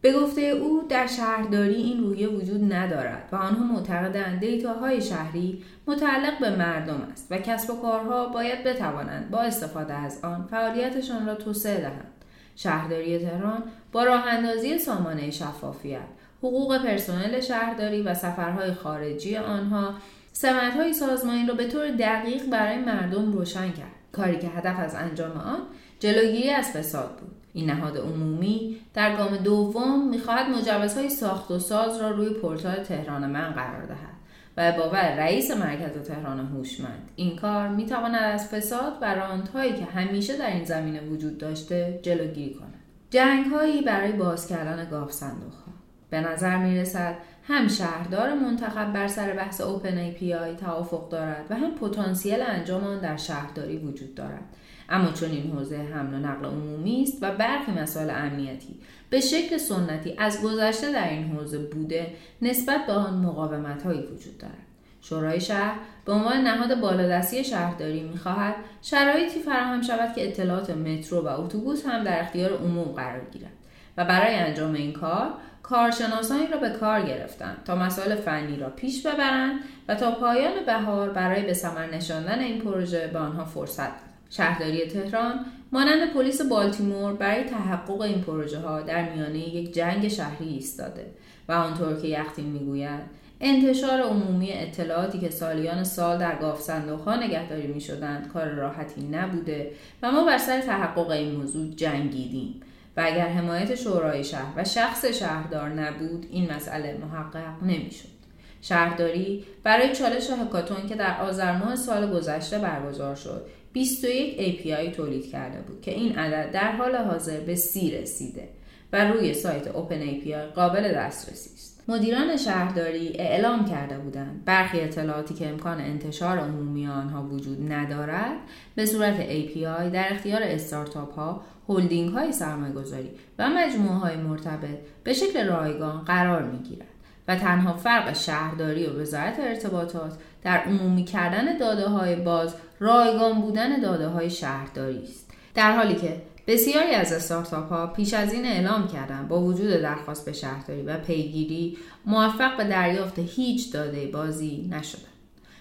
به 0.00 0.12
گفته 0.12 0.40
او 0.40 0.82
در 0.88 1.06
شهرداری 1.06 1.74
این 1.74 2.00
رویه 2.00 2.28
وجود 2.28 2.72
ندارد 2.72 3.28
و 3.32 3.36
آنها 3.36 3.64
معتقدند 3.64 4.40
دیتاهای 4.40 5.02
شهری 5.02 5.62
متعلق 5.86 6.38
به 6.40 6.56
مردم 6.56 7.08
است 7.12 7.26
و 7.30 7.38
کسب 7.38 7.70
و 7.70 7.82
کارها 7.82 8.26
باید 8.28 8.64
بتوانند 8.64 9.30
با 9.30 9.38
استفاده 9.38 9.94
از 9.94 10.24
آن 10.24 10.46
فعالیتشان 10.50 11.26
را 11.26 11.34
توسعه 11.34 11.80
دهند. 11.80 12.10
شهرداری 12.56 13.18
تهران 13.18 13.62
با 13.92 14.04
راه 14.04 14.26
اندازی 14.26 14.78
سامانه 14.78 15.30
شفافیت 15.30 16.00
حقوق 16.38 16.82
پرسنل 16.82 17.40
شهرداری 17.40 18.02
و 18.02 18.14
سفرهای 18.14 18.72
خارجی 18.72 19.36
آنها 19.36 19.94
های 20.42 20.92
سازمانی 20.92 21.46
را 21.46 21.54
به 21.54 21.68
طور 21.68 21.90
دقیق 21.90 22.46
برای 22.50 22.78
مردم 22.78 23.32
روشن 23.32 23.72
کرد. 23.72 23.92
کاری 24.12 24.38
که 24.38 24.48
هدف 24.48 24.78
از 24.78 24.94
انجام 24.94 25.30
آن 25.30 25.58
جلوگیری 26.00 26.50
از 26.50 26.70
فساد 26.70 27.16
بود. 27.16 27.34
این 27.52 27.70
نهاد 27.70 27.96
عمومی 27.96 28.76
در 28.94 29.16
گام 29.16 29.36
دوم 29.36 30.08
می‌خواهد 30.08 30.50
مجوزهای 30.50 31.10
ساخت 31.10 31.50
و 31.50 31.58
ساز 31.58 32.00
را 32.00 32.10
روی 32.10 32.30
پورتال 32.30 32.82
تهران 32.82 33.26
من 33.30 33.50
قرار 33.50 33.86
دهد 33.86 34.14
به 34.56 34.72
باور 34.72 35.16
رئیس 35.16 35.50
مرکز 35.50 36.08
تهران 36.08 36.46
هوشمند 36.46 37.08
این 37.16 37.36
کار 37.36 37.68
می‌تواند 37.68 38.22
از 38.22 38.48
فساد 38.48 38.92
و 39.00 39.14
رانت‌هایی 39.14 39.72
که 39.72 39.84
همیشه 39.84 40.36
در 40.36 40.50
این 40.50 40.64
زمینه 40.64 41.00
وجود 41.00 41.38
داشته 41.38 42.00
جلوگیری 42.02 42.54
کند. 42.54 42.74
جنگ 43.10 43.46
هایی 43.46 43.82
برای 43.82 44.12
باز 44.12 44.46
کردن 44.46 44.90
گاف 44.90 45.12
صندوق 45.12 45.52
ها 45.52 45.72
به 46.14 46.20
نظر 46.20 46.56
می 46.56 46.78
رسد 46.78 47.14
هم 47.44 47.68
شهردار 47.68 48.34
منتخب 48.34 48.92
بر 48.92 49.08
سر 49.08 49.32
بحث 49.32 49.60
open 49.60 49.98
API 49.98 50.54
توافق 50.54 51.08
دارد 51.08 51.46
و 51.50 51.54
هم 51.54 51.70
پتانسیل 51.70 52.42
انجام 52.42 52.84
آن 52.84 53.00
در 53.00 53.16
شهرداری 53.16 53.76
وجود 53.76 54.14
دارد. 54.14 54.42
اما 54.88 55.12
چون 55.12 55.30
این 55.30 55.52
حوزه 55.52 55.76
حمل 55.76 56.14
و 56.14 56.18
نقل 56.18 56.46
عمومی 56.46 57.02
است 57.02 57.18
و 57.22 57.32
برخی 57.32 57.72
مسائل 57.72 58.10
امنیتی 58.10 58.80
به 59.10 59.20
شکل 59.20 59.56
سنتی 59.56 60.14
از 60.18 60.42
گذشته 60.42 60.92
در 60.92 61.08
این 61.08 61.24
حوزه 61.24 61.58
بوده 61.58 62.06
نسبت 62.42 62.86
به 62.86 62.92
آن 62.92 63.14
مقاومت 63.14 63.82
هایی 63.82 64.00
وجود 64.00 64.38
دارد. 64.38 64.54
شورای 65.00 65.40
شهر 65.40 65.74
به 66.04 66.12
عنوان 66.12 66.36
نهاد 66.36 66.80
بالادستی 66.80 67.44
شهرداری 67.44 68.02
می‌خواهد 68.02 68.54
شرایطی 68.82 69.40
فراهم 69.40 69.82
شود 69.82 70.14
که 70.14 70.28
اطلاعات 70.28 70.70
مترو 70.70 71.20
و 71.20 71.40
اتوبوس 71.40 71.86
هم 71.86 72.04
در 72.04 72.20
اختیار 72.20 72.52
عموم 72.52 72.92
قرار 72.92 73.24
گیرد 73.32 73.52
و 73.96 74.04
برای 74.04 74.34
انجام 74.34 74.74
این 74.74 74.92
کار 74.92 75.34
کارشناسانی 75.64 76.46
را 76.46 76.58
به 76.58 76.70
کار 76.70 77.02
گرفتند 77.02 77.56
تا 77.64 77.74
مسائل 77.74 78.14
فنی 78.14 78.56
را 78.56 78.68
پیش 78.70 79.06
ببرند 79.06 79.60
و 79.88 79.94
تا 79.94 80.10
پایان 80.10 80.64
بهار 80.66 81.10
برای 81.10 81.42
به 81.42 81.54
ثمر 81.54 81.86
نشاندن 81.86 82.38
این 82.38 82.60
پروژه 82.60 83.06
به 83.06 83.18
آنها 83.18 83.44
فرصت 83.44 83.78
دادند 83.78 84.14
شهرداری 84.30 84.86
تهران 84.86 85.46
مانند 85.72 86.12
پلیس 86.12 86.42
بالتیمور 86.42 87.12
برای 87.12 87.44
تحقق 87.44 88.00
این 88.00 88.22
پروژه 88.22 88.58
ها 88.58 88.80
در 88.80 89.12
میانه 89.12 89.38
یک 89.38 89.74
جنگ 89.74 90.08
شهری 90.08 90.48
ایستاده 90.48 91.06
و 91.48 91.52
آنطور 91.52 92.00
که 92.00 92.08
یختین 92.08 92.46
می‌گوید 92.46 93.00
انتشار 93.40 94.00
عمومی 94.00 94.52
اطلاعاتی 94.52 95.18
که 95.18 95.30
سالیان 95.30 95.84
سال 95.84 96.18
در 96.18 96.36
گاف 96.36 96.60
صندوق 96.60 97.08
نگهداری 97.08 97.66
می 97.66 97.80
شدند 97.80 98.28
کار 98.32 98.48
راحتی 98.48 99.02
نبوده 99.02 99.72
و 100.02 100.12
ما 100.12 100.24
بر 100.24 100.38
سر 100.38 100.60
تحقق 100.60 101.10
این 101.10 101.36
موضوع 101.36 101.74
جنگیدیم. 101.74 102.60
و 102.96 103.02
اگر 103.06 103.28
حمایت 103.28 103.74
شورای 103.74 104.24
شهر 104.24 104.52
و 104.56 104.64
شخص 104.64 105.04
شهردار 105.04 105.68
نبود 105.68 106.26
این 106.30 106.52
مسئله 106.52 106.98
محقق 107.02 107.62
نمی‌شد. 107.62 108.14
شهرداری 108.62 109.44
برای 109.62 109.94
چالش 109.94 110.30
هکاتون 110.30 110.86
که 110.86 110.94
در 110.94 111.20
آذر 111.20 111.56
ماه 111.56 111.76
سال 111.76 112.10
گذشته 112.10 112.58
برگزار 112.58 113.14
شد 113.14 113.46
21 113.72 114.38
API 114.38 114.96
تولید 114.96 115.30
کرده 115.30 115.60
بود 115.60 115.80
که 115.80 115.90
این 115.90 116.18
عدد 116.18 116.52
در 116.52 116.72
حال 116.72 116.96
حاضر 116.96 117.40
به 117.40 117.54
سی 117.54 117.90
رسیده 117.90 118.48
و 118.92 119.04
روی 119.12 119.34
سایت 119.34 119.72
Open 119.72 120.24
API 120.24 120.54
قابل 120.54 120.94
دسترسی 120.94 121.50
است. 121.54 121.73
مدیران 121.88 122.36
شهرداری 122.36 123.08
اعلام 123.18 123.64
کرده 123.64 123.98
بودند 123.98 124.44
برخی 124.44 124.80
اطلاعاتی 124.80 125.34
که 125.34 125.48
امکان 125.48 125.80
انتشار 125.80 126.38
عمومی 126.38 126.86
آنها 126.86 127.22
وجود 127.22 127.72
ندارد 127.72 128.36
به 128.74 128.86
صورت 128.86 129.16
API 129.16 129.92
در 129.92 130.06
اختیار 130.10 130.42
استارتاپ 130.42 131.14
ها، 131.14 131.42
هلدینگ 131.68 132.10
های 132.10 132.32
سرمایه 132.32 132.72
گذاری 132.72 133.10
و 133.38 133.48
مجموعه 133.48 133.94
های 133.94 134.16
مرتبط 134.16 134.78
به 135.04 135.12
شکل 135.12 135.46
رایگان 135.46 135.98
قرار 136.00 136.42
می 136.42 136.58
گیرد. 136.58 136.94
و 137.28 137.36
تنها 137.36 137.76
فرق 137.76 138.12
شهرداری 138.12 138.86
و 138.86 139.00
وزارت 139.00 139.40
ارتباطات 139.40 140.12
در 140.42 140.58
عمومی 140.58 141.04
کردن 141.04 141.58
داده 141.58 141.88
های 141.88 142.16
باز 142.16 142.54
رایگان 142.80 143.40
بودن 143.40 143.80
داده 143.80 144.08
های 144.08 144.30
شهرداری 144.30 145.02
است 145.02 145.30
در 145.54 145.76
حالی 145.76 145.94
که 145.94 146.22
بسیاری 146.46 146.90
از 146.90 147.12
استارتاپ 147.12 147.68
ها 147.68 147.86
پیش 147.86 148.14
از 148.14 148.32
این 148.32 148.46
اعلام 148.46 148.88
کردند 148.88 149.28
با 149.28 149.40
وجود 149.40 149.70
درخواست 149.70 150.26
به 150.26 150.32
شهرداری 150.32 150.82
و 150.82 150.98
پیگیری 150.98 151.78
موفق 152.06 152.56
به 152.56 152.64
دریافت 152.64 153.18
هیچ 153.18 153.72
داده 153.72 154.06
بازی 154.06 154.68
نشدند 154.70 155.14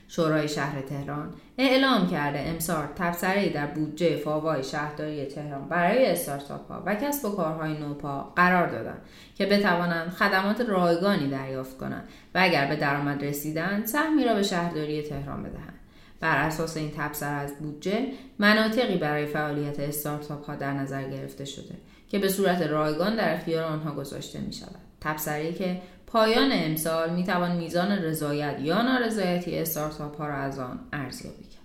شورای 0.08 0.48
شهر 0.48 0.82
تهران 0.82 1.34
اعلام 1.58 2.10
کرده 2.10 2.40
امسال 2.40 2.86
تبصره 2.96 3.50
در 3.50 3.68
بودجه 3.68 4.16
فاوای 4.16 4.64
شهرداری 4.64 5.26
تهران 5.26 5.70
برای 5.70 6.06
استارتاپ 6.06 6.72
ها 6.72 6.84
و 6.86 6.96
کسب 6.96 7.26
و 7.26 7.36
کارهای 7.36 7.74
نوپا 7.74 8.34
قرار 8.36 8.68
دادند 8.68 9.02
که 9.36 9.46
بتوانند 9.46 10.10
خدمات 10.10 10.62
رایگانی 10.62 11.30
دریافت 11.30 11.78
کنند 11.78 12.10
و 12.36 12.40
اگر 12.42 12.68
به 12.68 12.76
درآمد 12.76 13.24
رسیدند 13.24 13.86
سهمی 13.86 14.24
را 14.24 14.34
به 14.34 14.44
شهرداری 14.44 15.02
تهران 15.02 15.44
بدهند. 15.44 15.83
بر 16.24 16.38
اساس 16.38 16.78
این 16.78 16.92
تبصره 16.98 17.30
از 17.30 17.60
بودجه 17.60 18.08
مناطقی 18.40 18.98
برای 18.98 19.26
فعالیت 19.26 19.80
استارتاپ 19.80 20.46
ها 20.46 20.56
در 20.56 20.74
نظر 20.74 21.10
گرفته 21.10 21.46
شده 21.46 21.76
که 22.10 22.20
به 22.20 22.30
صورت 22.30 22.62
رایگان 22.62 23.16
در 23.16 23.34
اختیار 23.34 23.64
آنها 23.64 23.96
گذاشته 23.96 24.40
می 24.40 24.54
شود 24.54 24.76
تبصره 25.02 25.54
که 25.54 25.82
پایان 26.08 26.50
امسال 26.54 27.16
می 27.16 27.24
توان 27.24 27.56
میزان 27.56 27.92
رضایت 27.92 28.58
یا 28.62 28.82
نارضایتی 28.82 29.58
استارتاپ 29.58 30.18
ها 30.18 30.28
را 30.28 30.36
از 30.36 30.60
آن 30.60 30.80
ارزیابی 30.94 31.44
کرد. 31.44 31.64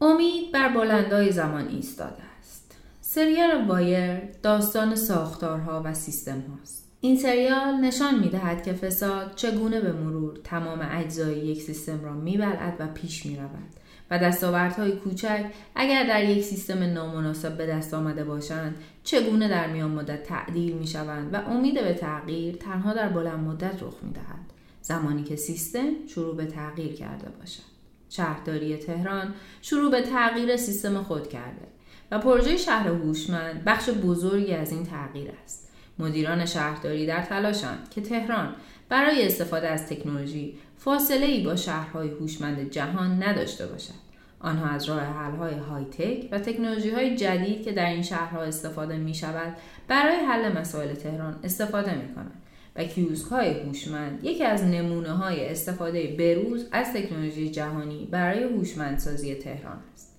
امید 0.00 0.52
بر 0.52 0.68
بلندای 0.68 1.32
زمان 1.32 1.68
ایستاده 1.68 2.22
است. 2.38 2.76
سریال 3.00 3.68
وایر 3.68 4.20
داستان 4.42 4.94
ساختارها 4.94 5.82
و 5.84 5.94
سیستم 5.94 6.40
هاست. 6.40 6.92
این 7.00 7.16
سریال 7.16 7.74
نشان 7.74 8.18
می 8.18 8.28
دهد 8.28 8.62
که 8.62 8.72
فساد 8.72 9.34
چگونه 9.36 9.80
به 9.80 9.92
مرور 9.92 10.38
تمام 10.44 10.88
اجزای 10.90 11.38
یک 11.38 11.62
سیستم 11.62 12.04
را 12.04 12.12
می 12.12 12.36
و 12.36 12.86
پیش 12.94 13.26
می 13.26 13.36
رود. 13.36 13.81
و 14.10 14.18
دستاوردهای 14.18 14.92
کوچک 14.92 15.44
اگر 15.74 16.06
در 16.06 16.24
یک 16.24 16.44
سیستم 16.44 16.82
نامناسب 16.82 17.56
به 17.56 17.66
دست 17.66 17.94
آمده 17.94 18.24
باشند 18.24 18.76
چگونه 19.04 19.48
در 19.48 19.66
میان 19.66 19.90
مدت 19.90 20.22
تعدیل 20.22 20.72
می 20.72 20.86
شوند 20.86 21.34
و 21.34 21.36
امید 21.36 21.74
به 21.74 21.94
تغییر 21.94 22.56
تنها 22.56 22.94
در 22.94 23.08
بلند 23.08 23.40
مدت 23.40 23.82
رخ 23.82 23.94
می 24.02 24.12
دهد 24.12 24.52
زمانی 24.82 25.24
که 25.24 25.36
سیستم 25.36 26.06
شروع 26.08 26.36
به 26.36 26.46
تغییر 26.46 26.94
کرده 26.94 27.28
باشد. 27.28 27.62
شهرداری 28.08 28.76
تهران 28.76 29.34
شروع 29.62 29.90
به 29.90 30.02
تغییر 30.02 30.56
سیستم 30.56 31.02
خود 31.02 31.28
کرده 31.28 31.66
و 32.10 32.18
پروژه 32.18 32.56
شهر 32.56 32.88
هوشمند 32.88 33.64
بخش 33.64 33.90
بزرگی 33.90 34.54
از 34.54 34.72
این 34.72 34.84
تغییر 34.84 35.30
است. 35.44 35.61
مدیران 35.98 36.46
شهرداری 36.46 37.06
در 37.06 37.22
تلاشند 37.22 37.88
که 37.90 38.00
تهران 38.00 38.54
برای 38.88 39.26
استفاده 39.26 39.68
از 39.68 39.86
تکنولوژی 39.86 40.54
فاصله 40.76 41.26
ای 41.26 41.44
با 41.44 41.56
شهرهای 41.56 42.08
هوشمند 42.08 42.70
جهان 42.70 43.22
نداشته 43.22 43.66
باشد. 43.66 44.02
آنها 44.40 44.66
از 44.66 44.84
راه 44.84 45.00
حل 45.00 45.36
های 45.36 45.54
های 45.54 45.84
تک 45.84 46.28
و 46.32 46.38
تکنولوژی 46.38 46.90
های 46.90 47.16
جدید 47.16 47.64
که 47.64 47.72
در 47.72 47.86
این 47.86 48.02
شهرها 48.02 48.42
استفاده 48.42 48.96
می 48.96 49.14
شود 49.14 49.56
برای 49.88 50.16
حل 50.16 50.58
مسائل 50.58 50.94
تهران 50.94 51.40
استفاده 51.44 51.94
می 51.94 52.14
کنند 52.14 52.42
و 52.76 52.84
کیوسک 52.84 53.32
هوشمند 53.32 54.24
یکی 54.24 54.44
از 54.44 54.64
نمونه 54.64 55.12
های 55.12 55.48
استفاده 55.48 56.16
بروز 56.18 56.66
از 56.72 56.92
تکنولوژی 56.92 57.50
جهانی 57.50 58.08
برای 58.10 58.42
هوشمندسازی 58.42 59.34
تهران 59.34 59.78
است. 59.94 60.16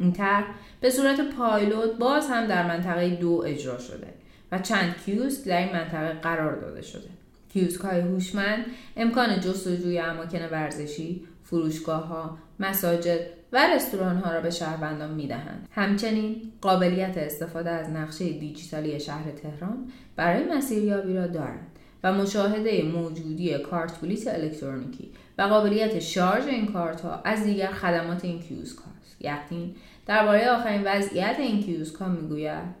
این 0.00 0.12
طرح 0.12 0.44
به 0.80 0.90
صورت 0.90 1.20
پایلوت 1.20 1.98
باز 1.98 2.28
هم 2.30 2.46
در 2.46 2.68
منطقه 2.68 3.08
دو 3.10 3.42
اجرا 3.46 3.78
شده 3.78 4.19
و 4.52 4.58
چند 4.58 4.94
کیوسک 5.04 5.44
در 5.44 5.58
این 5.58 5.72
منطقه 5.72 6.12
قرار 6.12 6.56
داده 6.56 6.82
شده. 6.82 7.08
کیوسک 7.52 7.80
های 7.80 8.00
هوشمند 8.00 8.64
امکان 8.96 9.40
جستجوی 9.40 9.98
اماکن 9.98 10.48
ورزشی، 10.50 11.20
فروشگاه 11.44 12.06
ها، 12.06 12.38
مساجد 12.60 13.20
و 13.52 13.74
رستوران 13.74 14.16
ها 14.16 14.32
را 14.32 14.40
به 14.40 14.50
شهروندان 14.50 15.14
می 15.14 15.26
دهند. 15.26 15.68
همچنین 15.70 16.52
قابلیت 16.60 17.18
استفاده 17.18 17.70
از 17.70 17.90
نقشه 17.90 18.24
دیجیتالی 18.24 19.00
شهر 19.00 19.30
تهران 19.30 19.88
برای 20.16 20.44
مسیریابی 20.44 21.14
را 21.14 21.26
دارند 21.26 21.66
و 22.04 22.12
مشاهده 22.12 22.82
موجودی 22.82 23.58
کارت 23.58 24.00
بلیت 24.00 24.28
الکترونیکی 24.28 25.10
و 25.38 25.42
قابلیت 25.42 25.98
شارژ 25.98 26.46
این 26.46 26.66
کارت 26.66 27.00
ها 27.00 27.20
از 27.24 27.44
دیگر 27.44 27.70
خدمات 27.72 28.24
این 28.24 28.40
کیوسک 28.40 28.76
هاست. 28.78 29.16
یقین 29.20 29.74
درباره 30.06 30.50
آخرین 30.50 30.82
وضعیت 30.84 31.36
این 31.38 31.62
کیوسک 31.62 31.94
ها 31.94 32.08
می‌گوید 32.08 32.79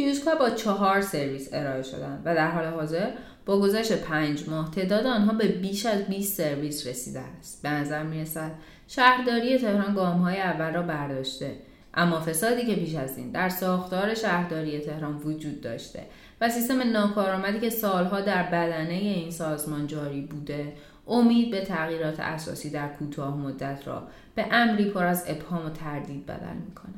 کیوسک 0.00 0.26
ها 0.26 0.34
با 0.34 0.50
چهار 0.50 1.00
سرویس 1.00 1.48
ارائه 1.52 1.82
شدند 1.82 2.22
و 2.24 2.34
در 2.34 2.50
حال 2.50 2.64
حاضر 2.64 3.10
با 3.46 3.60
گذشت 3.60 3.92
پنج 3.92 4.48
ماه 4.48 4.70
تعداد 4.70 5.06
آنها 5.06 5.32
به 5.32 5.48
بیش 5.48 5.86
از 5.86 6.04
20 6.04 6.36
سرویس 6.36 6.86
رسیده 6.86 7.20
است. 7.20 7.62
به 7.62 7.70
نظر 7.70 8.02
می 8.02 8.20
رسد 8.20 8.50
شهرداری 8.88 9.58
تهران 9.58 9.94
گام 9.94 10.18
های 10.18 10.40
اول 10.40 10.74
را 10.74 10.82
برداشته 10.82 11.56
اما 11.94 12.20
فسادی 12.20 12.66
که 12.66 12.74
پیش 12.74 12.94
از 12.94 13.18
این 13.18 13.30
در 13.30 13.48
ساختار 13.48 14.14
شهرداری 14.14 14.80
تهران 14.80 15.16
وجود 15.16 15.60
داشته 15.60 16.02
و 16.40 16.50
سیستم 16.50 16.82
ناکارآمدی 16.92 17.60
که 17.60 17.70
سالها 17.70 18.20
در 18.20 18.42
بدنه 18.42 18.94
این 18.94 19.30
سازمان 19.30 19.86
جاری 19.86 20.20
بوده 20.20 20.72
امید 21.08 21.50
به 21.50 21.64
تغییرات 21.64 22.20
اساسی 22.20 22.70
در 22.70 22.88
کوتاه 22.88 23.36
مدت 23.36 23.86
را 23.86 24.08
به 24.34 24.46
امری 24.50 24.90
پر 24.90 25.06
از 25.06 25.24
ابهام 25.28 25.66
و 25.66 25.70
تردید 25.70 26.26
بدل 26.26 26.56
می‌کنه 26.66 26.94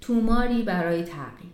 توماری 0.00 0.62
برای 0.62 1.02
تغییر 1.02 1.50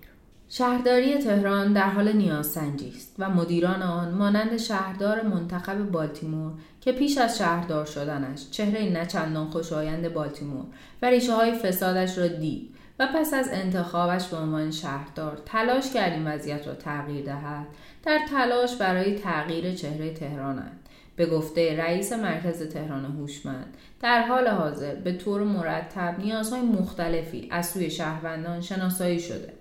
شهرداری 0.48 1.18
تهران 1.18 1.72
در 1.72 1.90
حال 1.90 2.12
نیازسنجی 2.12 2.88
است 2.88 3.14
و 3.18 3.30
مدیران 3.30 3.82
آن 3.82 4.14
مانند 4.14 4.56
شهردار 4.56 5.22
منتخب 5.22 5.78
بالتیمور 5.90 6.52
که 6.80 6.92
پیش 6.92 7.18
از 7.18 7.38
شهردار 7.38 7.84
شدنش 7.84 8.50
چهره 8.50 8.90
نچندان 8.90 9.46
خوشایند 9.46 10.12
بالتیمور 10.12 10.64
و 11.02 11.06
ریشه 11.06 11.34
های 11.34 11.52
فسادش 11.52 12.18
را 12.18 12.26
دید 12.26 12.74
و 12.98 13.08
پس 13.14 13.34
از 13.34 13.48
انتخابش 13.52 14.28
به 14.28 14.36
عنوان 14.36 14.70
شهردار 14.70 15.42
تلاش 15.46 15.92
کرد 15.92 16.12
این 16.12 16.26
وضعیت 16.26 16.66
را 16.66 16.74
تغییر 16.74 17.24
دهد 17.24 17.66
در 18.02 18.20
تلاش 18.30 18.76
برای 18.76 19.18
تغییر 19.18 19.74
چهره 19.74 20.14
تهرانند. 20.14 20.80
به 21.16 21.26
گفته 21.26 21.76
رئیس 21.76 22.12
مرکز 22.12 22.62
تهران 22.62 23.04
هوشمند 23.04 23.76
در 24.00 24.22
حال 24.22 24.48
حاضر 24.48 24.94
به 24.94 25.12
طور 25.12 25.42
مرتب 25.42 26.14
نیازهای 26.18 26.60
مختلفی 26.60 27.48
از 27.50 27.66
سوی 27.66 27.90
شهروندان 27.90 28.60
شناسایی 28.60 29.20
شده. 29.20 29.52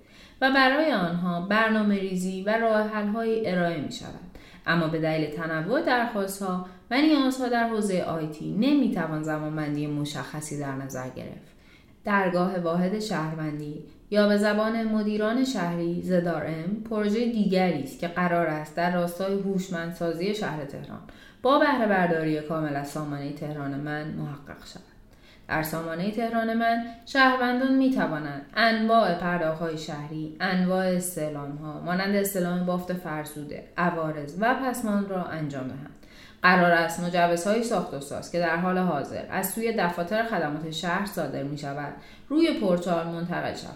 و 0.41 0.51
برای 0.51 0.91
آنها 0.91 1.41
برنامه 1.41 1.99
ریزی 1.99 2.43
و 2.43 2.57
راه 2.57 2.89
های 2.89 3.51
ارائه 3.51 3.81
می 3.81 3.91
شود. 3.91 4.19
اما 4.67 4.87
به 4.87 4.99
دلیل 4.99 5.29
تنوع 5.29 5.81
درخواست 5.81 6.41
ها 6.41 6.65
و 6.91 7.01
نیازها 7.01 7.47
در 7.47 7.67
حوزه 7.67 8.01
آیتی 8.01 8.51
نمی 8.51 8.91
توان 8.91 9.23
زمانبندی 9.23 9.87
مشخصی 9.87 10.59
در 10.59 10.71
نظر 10.71 11.09
گرفت. 11.09 11.55
درگاه 12.05 12.59
واحد 12.59 12.99
شهروندی 12.99 13.83
یا 14.09 14.27
به 14.27 14.37
زبان 14.37 14.83
مدیران 14.83 15.45
شهری 15.45 16.01
زدارم 16.01 16.83
پروژه 16.89 17.25
دیگری 17.25 17.83
است 17.83 17.99
که 17.99 18.07
قرار 18.07 18.47
است 18.47 18.75
در 18.75 18.95
راستای 18.95 19.39
هوشمندسازی 19.39 20.35
شهر 20.35 20.65
تهران 20.65 20.99
با 21.41 21.59
بهره 21.59 21.87
برداری 21.87 22.41
کامل 22.41 22.75
از 22.75 22.87
سامانه 22.87 23.33
تهران 23.33 23.75
من 23.75 24.07
محقق 24.07 24.65
شود. 24.65 24.94
در 25.47 25.63
سامانه 25.63 26.11
تهران 26.11 26.53
من 26.53 26.85
شهروندان 27.05 27.75
می 27.75 27.91
توانند 27.91 28.45
انواع 28.55 29.13
پرداخت 29.13 29.75
شهری، 29.75 30.37
انواع 30.39 30.85
استعلام 30.85 31.51
ها، 31.51 31.81
مانند 31.81 32.15
استعلام 32.15 32.65
بافت 32.65 32.93
فرسوده، 32.93 33.63
عوارض 33.77 34.35
و 34.39 34.55
پسمان 34.55 35.09
را 35.09 35.23
انجام 35.23 35.67
دهند. 35.67 35.95
قرار 36.45 36.71
است 36.71 37.03
مجوزهای 37.03 37.63
ساخت 37.63 37.93
و 37.93 37.99
ساز 37.99 38.31
که 38.31 38.39
در 38.39 38.55
حال 38.55 38.77
حاضر 38.77 39.23
از 39.31 39.49
سوی 39.49 39.73
دفاتر 39.73 40.23
خدمات 40.23 40.71
شهر 40.71 41.05
صادر 41.05 41.43
می 41.43 41.57
شود 41.57 41.93
روی 42.29 42.59
پورتال 42.59 43.07
منتقل 43.07 43.53
شود 43.53 43.75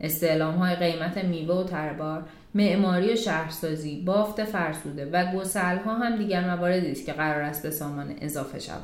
استعلام 0.00 0.54
های 0.54 0.76
قیمت 0.76 1.18
میوه 1.18 1.54
و 1.54 1.64
تربار 1.64 2.22
معماری 2.54 3.12
و 3.12 3.16
شهرسازی 3.16 4.00
بافت 4.00 4.44
فرسوده 4.44 5.10
و 5.12 5.36
گسل 5.36 5.78
ها 5.78 5.94
هم 5.94 6.16
دیگر 6.16 6.56
مواردی 6.56 6.90
است 6.90 7.06
که 7.06 7.12
قرار 7.12 7.42
است 7.42 7.62
به 7.62 7.70
سامان 7.70 8.14
اضافه 8.20 8.58
شود 8.58 8.82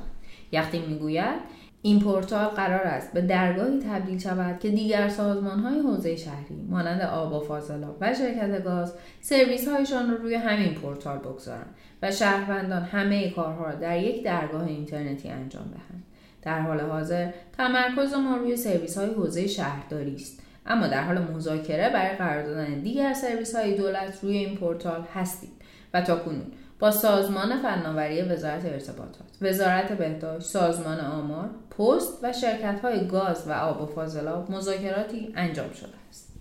یختی 0.52 0.78
می‌گوید 0.78 1.40
این 1.82 2.00
پورتال 2.00 2.46
قرار 2.46 2.80
است 2.80 3.12
به 3.12 3.20
درگاهی 3.20 3.80
تبدیل 3.80 4.18
شود 4.18 4.58
که 4.60 4.70
دیگر 4.70 5.08
سازمان 5.08 5.60
های 5.60 5.80
حوزه 5.80 6.16
شهری 6.16 6.66
مانند 6.70 7.02
آب 7.02 7.32
و 7.32 7.40
فاضلاب 7.40 7.96
و 8.00 8.14
شرکت 8.14 8.64
گاز 8.64 8.94
سرویس 9.20 9.68
هایشان 9.68 10.10
را 10.10 10.16
روی 10.16 10.34
همین 10.34 10.74
پورتال 10.74 11.18
بگذارند 11.18 11.74
و 12.02 12.12
شهروندان 12.12 12.82
همه 12.82 13.30
کارها 13.30 13.64
را 13.64 13.74
در 13.74 14.02
یک 14.02 14.24
درگاه 14.24 14.66
اینترنتی 14.66 15.28
انجام 15.28 15.64
دهند. 15.64 16.02
در 16.42 16.60
حال 16.60 16.80
حاضر 16.80 17.30
تمرکز 17.56 18.14
ما 18.14 18.36
روی 18.36 18.56
سرویس 18.56 18.98
های 18.98 19.10
حوزه 19.10 19.46
شهرداری 19.46 20.14
است. 20.14 20.42
اما 20.66 20.86
در 20.86 21.02
حال 21.02 21.18
مذاکره 21.18 21.90
برای 21.90 22.16
قرار 22.16 22.42
دادن 22.46 22.74
دیگر 22.74 23.12
سرویس 23.12 23.54
های 23.54 23.76
دولت 23.76 24.18
روی 24.22 24.36
این 24.36 24.56
پورتال 24.56 25.04
هستیم. 25.14 25.50
و 25.94 26.00
تا 26.00 26.16
کنون 26.16 26.46
با 26.78 26.90
سازمان 26.90 27.62
فناوری 27.62 28.22
وزارت 28.22 28.64
ارتباطات، 28.64 29.26
وزارت 29.40 29.92
بهداشت، 29.92 30.46
سازمان 30.46 31.00
آمار، 31.00 31.50
پست 31.78 32.18
و 32.22 32.32
شرکت 32.32 32.80
های 32.82 33.06
گاز 33.06 33.48
و 33.48 33.52
آب 33.52 33.82
و 33.82 33.86
فاضلاب 33.86 34.50
مذاکراتی 34.50 35.32
انجام 35.36 35.72
شده 35.72 35.94
است. 36.08 36.32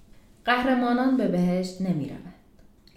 قهرمانان 0.46 1.18
به 1.18 1.28
بهشت 1.28 1.82
نمی 1.82 2.10
روند. 2.10 2.34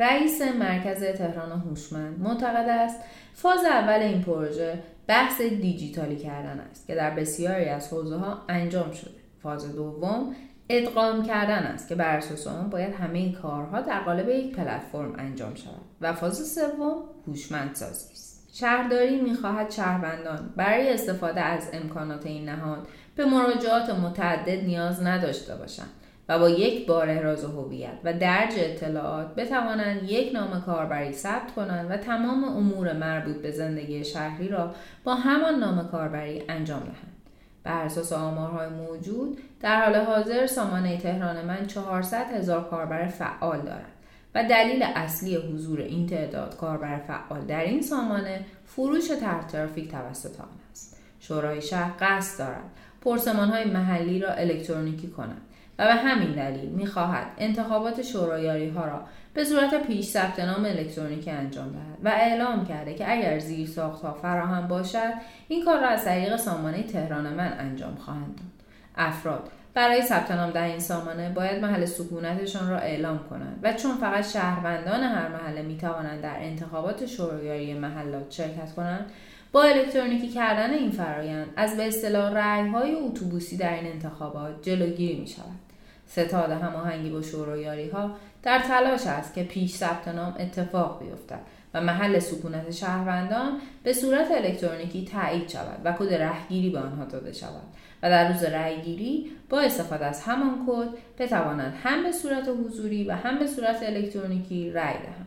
رئیس 0.00 0.42
مرکز 0.42 1.04
تهران 1.04 1.60
هوشمند 1.60 2.20
معتقد 2.20 2.68
است 2.68 3.00
فاز 3.34 3.64
اول 3.64 4.02
این 4.02 4.22
پروژه 4.22 4.82
بحث 5.06 5.40
دیجیتالی 5.40 6.16
کردن 6.16 6.60
است 6.70 6.86
که 6.86 6.94
در 6.94 7.10
بسیاری 7.10 7.64
از 7.64 7.92
حوزه 7.92 8.16
ها 8.16 8.42
انجام 8.48 8.92
شده. 8.92 9.17
فاز 9.48 9.76
دوم 9.76 10.34
ادغام 10.68 11.22
کردن 11.22 11.58
است 11.58 11.88
که 11.88 11.94
بر 11.94 12.16
اساس 12.16 12.46
آن 12.46 12.70
باید 12.70 12.94
همه 12.94 13.18
این 13.18 13.32
کارها 13.32 13.80
در 13.80 14.00
قالب 14.00 14.28
یک 14.28 14.56
پلتفرم 14.56 15.14
انجام 15.18 15.54
شود 15.54 15.80
و 16.00 16.12
فاز 16.12 16.54
سوم 16.54 17.02
هوشمندسازی 17.26 18.12
است. 18.12 18.48
شهرداری 18.52 19.20
می‌خواهد 19.20 19.70
شهروندان 19.70 20.52
برای 20.56 20.92
استفاده 20.92 21.40
از 21.40 21.70
امکانات 21.72 22.26
این 22.26 22.48
نهاد 22.48 22.88
به 23.16 23.24
مراجعات 23.24 23.90
متعدد 23.90 24.64
نیاز 24.64 25.02
نداشته 25.02 25.56
باشند 25.56 25.90
و 26.28 26.38
با 26.38 26.48
یک 26.48 26.86
بار 26.86 27.08
احراز 27.08 27.44
هویت 27.44 27.98
و 28.04 28.12
درج 28.12 28.52
اطلاعات 28.56 29.34
بتوانند 29.34 30.02
یک 30.02 30.32
نام 30.34 30.60
کاربری 30.60 31.12
ثبت 31.12 31.54
کنند 31.54 31.90
و 31.90 31.96
تمام 31.96 32.44
امور 32.44 32.92
مربوط 32.92 33.36
به 33.36 33.50
زندگی 33.50 34.04
شهری 34.04 34.48
را 34.48 34.74
با 35.04 35.14
همان 35.14 35.54
نام 35.54 35.88
کاربری 35.88 36.42
انجام 36.48 36.80
دهند. 36.80 37.17
بر 37.64 37.84
اساس 37.84 38.12
آمارهای 38.12 38.68
موجود 38.68 39.38
در 39.60 39.84
حال 39.84 39.94
حاضر 39.94 40.46
سامانه 40.46 40.98
تهران 40.98 41.44
من 41.44 41.66
400 41.66 42.26
هزار 42.32 42.68
کاربر 42.68 43.06
فعال 43.06 43.60
دارد 43.60 43.92
و 44.34 44.44
دلیل 44.44 44.82
اصلی 44.82 45.36
حضور 45.36 45.80
این 45.80 46.06
تعداد 46.06 46.56
کاربر 46.56 46.98
فعال 46.98 47.40
در 47.40 47.64
این 47.64 47.82
سامانه 47.82 48.44
فروش 48.66 49.08
تر 49.08 49.42
ترافیک 49.42 49.90
توسط 49.90 50.40
آن 50.40 50.48
است. 50.70 50.96
شورای 51.20 51.62
شهر 51.62 51.92
قصد 52.00 52.38
دارد 52.38 52.70
پرسمان 53.00 53.48
های 53.48 53.64
محلی 53.64 54.18
را 54.18 54.30
الکترونیکی 54.30 55.08
کند. 55.08 55.40
و 55.78 55.86
به 55.86 55.94
همین 55.94 56.32
دلیل 56.32 56.68
می‌خواهد 56.68 57.26
انتخابات 57.38 58.02
شورایاری 58.02 58.68
ها 58.68 58.84
را 58.84 59.02
به 59.34 59.44
صورت 59.44 59.86
پیش 59.86 60.06
ثبت 60.06 60.40
نام 60.40 60.64
الکترونیکی 60.64 61.30
انجام 61.30 61.68
دهد 61.68 61.98
و 62.04 62.08
اعلام 62.08 62.66
کرده 62.66 62.94
که 62.94 63.12
اگر 63.12 63.38
زیر 63.38 63.68
ساخت 63.68 64.02
ها 64.02 64.12
فراهم 64.12 64.68
باشد 64.68 65.12
این 65.48 65.64
کار 65.64 65.80
را 65.80 65.88
از 65.88 66.04
طریق 66.04 66.36
سامانه 66.36 66.82
تهران 66.82 67.34
من 67.34 67.52
انجام 67.58 67.94
خواهند 67.94 68.36
داد. 68.36 68.66
افراد 68.96 69.50
برای 69.74 70.02
ثبت 70.02 70.30
نام 70.30 70.50
در 70.50 70.64
این 70.64 70.78
سامانه 70.78 71.30
باید 71.30 71.62
محل 71.62 71.84
سکونتشان 71.84 72.70
را 72.70 72.78
اعلام 72.78 73.18
کنند 73.30 73.60
و 73.62 73.72
چون 73.72 73.96
فقط 73.96 74.32
شهروندان 74.32 75.02
هر 75.02 75.28
محله 75.28 75.62
می 75.62 75.76
توانند 75.76 76.22
در 76.22 76.36
انتخابات 76.38 77.06
شورایاری 77.06 77.74
محلات 77.74 78.30
شرکت 78.30 78.72
کنند 78.76 79.10
با 79.52 79.62
الکترونیکی 79.62 80.28
کردن 80.28 80.70
این 80.70 80.90
فرایند 80.90 81.48
از 81.56 81.76
به 81.76 81.88
اصطلاح 81.88 82.32
رأی 82.32 82.68
های 82.68 82.94
اتوبوسی 82.94 83.56
در 83.56 83.74
این 83.74 83.86
انتخابات 83.92 84.62
جلوگیری 84.62 85.20
می 85.20 85.26
شود 85.26 85.67
ستاد 86.08 86.50
هماهنگی 86.50 87.10
با 87.10 87.22
شورایاری 87.22 87.88
ها 87.88 88.10
در 88.42 88.58
تلاش 88.58 89.06
است 89.06 89.34
که 89.34 89.42
پیش 89.42 89.74
ثبت 89.74 90.08
نام 90.08 90.34
اتفاق 90.38 91.00
بیفتد 91.00 91.40
و 91.74 91.80
محل 91.80 92.18
سکونت 92.18 92.70
شهروندان 92.70 93.60
به 93.82 93.92
صورت 93.92 94.30
الکترونیکی 94.30 95.04
تایید 95.04 95.48
شود 95.48 95.80
و 95.84 95.92
کد 95.92 96.14
رهگیری 96.14 96.70
به 96.70 96.78
آنها 96.78 97.04
داده 97.04 97.32
شود 97.32 97.62
و 98.02 98.10
در 98.10 98.32
روز 98.32 98.42
رأیگیری 98.42 99.30
با 99.48 99.60
استفاده 99.60 100.06
از 100.06 100.22
همان 100.22 100.66
کد 100.66 100.88
بتوانند 101.18 101.74
هم 101.82 102.02
به 102.02 102.12
صورت 102.12 102.48
حضوری 102.48 103.04
و 103.04 103.12
هم 103.12 103.38
به 103.38 103.46
صورت 103.46 103.82
الکترونیکی 103.82 104.70
رأی 104.70 104.98
دهند 104.98 105.26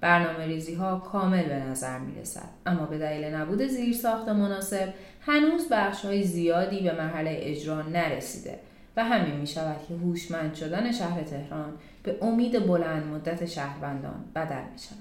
برنامه 0.00 0.46
ریزی 0.46 0.74
ها 0.74 0.98
کامل 0.98 1.42
به 1.42 1.54
نظر 1.54 1.98
می 1.98 2.20
رسد 2.20 2.48
اما 2.66 2.86
به 2.86 2.98
دلیل 2.98 3.24
نبود 3.24 3.66
زیر 3.66 3.94
ساخت 3.94 4.28
مناسب 4.28 4.88
هنوز 5.20 5.68
بخش 5.70 6.04
های 6.04 6.22
زیادی 6.22 6.80
به 6.80 6.92
مرحله 6.92 7.36
اجرا 7.42 7.82
نرسیده. 7.82 8.58
و 8.98 9.04
همین 9.04 9.34
می 9.34 9.46
شود 9.46 9.76
که 9.88 9.94
هوشمند 9.94 10.54
شدن 10.54 10.92
شهر 10.92 11.22
تهران 11.22 11.72
به 12.02 12.18
امید 12.22 12.66
بلند 12.66 13.06
مدت 13.06 13.46
شهروندان 13.46 14.24
بدل 14.34 14.62
می 14.72 14.78
شود. 14.78 14.98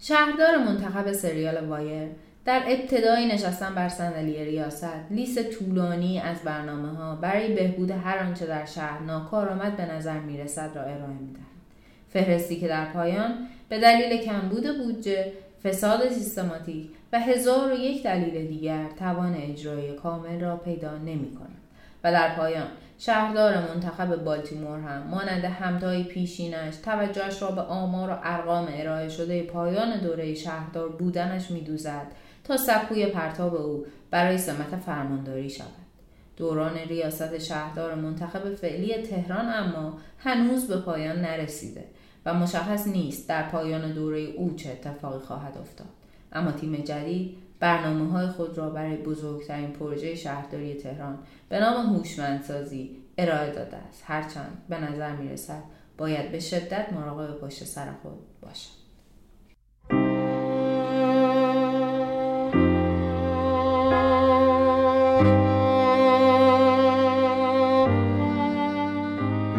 شهردار 0.00 0.56
منتخب 0.58 1.12
سریال 1.12 1.66
وایر 1.66 2.08
در 2.44 2.62
ابتدای 2.66 3.26
نشستن 3.26 3.74
بر 3.74 3.88
صندلی 3.88 4.44
ریاست 4.44 5.10
لیست 5.10 5.50
طولانی 5.50 6.20
از 6.20 6.36
برنامه 6.44 6.88
ها 6.88 7.14
برای 7.14 7.54
بهبود 7.54 7.90
هر 7.90 8.18
آنچه 8.18 8.46
در 8.46 8.64
شهر 8.64 9.02
ناکارآمد 9.02 9.76
به 9.76 9.92
نظر 9.92 10.18
می 10.18 10.38
رسد 10.38 10.70
را 10.74 10.82
ارائه 10.82 11.18
می 11.20 11.32
دهد. 11.32 11.42
فهرستی 12.08 12.56
که 12.56 12.68
در 12.68 12.84
پایان 12.84 13.34
به 13.68 13.80
دلیل 13.80 14.22
کمبود 14.22 14.78
بودجه، 14.78 15.32
فساد 15.64 16.08
سیستماتیک 16.08 16.88
و 17.12 17.20
هزار 17.20 17.72
و 17.72 17.76
یک 17.76 18.02
دلیل 18.02 18.46
دیگر 18.46 18.86
توان 18.98 19.34
اجرایی 19.34 19.92
کامل 19.92 20.40
را 20.40 20.56
پیدا 20.56 20.98
نمی 20.98 21.34
کند. 21.34 21.58
و 22.04 22.12
در 22.12 22.36
پایان 22.36 22.68
شهردار 22.98 23.58
منتخب 23.58 24.16
بالتیمور 24.16 24.78
هم. 24.78 25.02
مانند 25.02 25.44
همتای 25.44 26.04
پیشینش 26.04 26.76
توجهش 26.76 27.42
را 27.42 27.50
به 27.50 27.60
آمار 27.60 28.10
و 28.10 28.16
ارقام 28.22 28.68
ارائه 28.70 29.08
شده 29.08 29.42
پایان 29.42 30.00
دوره 30.00 30.34
شهردار 30.34 30.88
بودنش 30.88 31.50
میدوزد 31.50 32.06
تا 32.44 32.56
سکوی 32.56 33.06
پرتاب 33.06 33.54
او 33.54 33.86
برای 34.10 34.38
سمت 34.38 34.76
فرمانداری 34.86 35.50
شود. 35.50 35.88
دوران 36.36 36.76
ریاست 36.76 37.38
شهردار 37.38 37.94
منتخب 37.94 38.54
فعلی 38.54 39.02
تهران 39.02 39.48
اما 39.48 39.98
هنوز 40.18 40.68
به 40.68 40.76
پایان 40.76 41.20
نرسیده 41.20 41.84
و 42.26 42.34
مشخص 42.34 42.86
نیست 42.86 43.28
در 43.28 43.48
پایان 43.48 43.92
دوره 43.92 44.20
او 44.20 44.54
چه 44.56 44.70
اتفاقی 44.70 45.18
خواهد 45.18 45.58
افتاد. 45.58 45.88
اما 46.32 46.52
تیم 46.52 46.76
جدید 46.76 47.36
برنامه 47.60 48.12
های 48.12 48.26
خود 48.26 48.58
را 48.58 48.70
برای 48.70 48.96
بزرگترین 48.96 49.72
پروژه 49.72 50.14
شهرداری 50.14 50.74
تهران 50.74 51.18
به 51.48 51.60
نام 51.60 51.86
هوشمندسازی 51.86 52.96
ارائه 53.18 53.52
داده 53.52 53.76
است. 53.76 54.02
هرچند 54.06 54.62
به 54.68 54.80
نظر 54.80 55.16
می 55.16 55.28
رسد 55.28 55.62
باید 55.98 56.32
به 56.32 56.40
شدت 56.40 56.92
مراقب 56.92 57.40
پشت 57.40 57.64
سر 57.64 57.92
خود 58.02 58.40
باشد. 58.40 58.78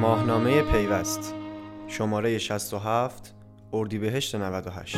ماهنامه 0.01 0.61
پیوست 0.61 1.33
شماره 1.87 2.37
67 2.37 3.33
اردیبهشت 3.73 4.35
98 4.35 4.97